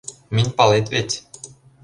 —Минь 0.35 0.53
палет 0.57 0.85
веть... 0.93 1.15